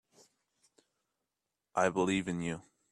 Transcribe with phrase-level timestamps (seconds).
[1.75, 2.63] I believe in you.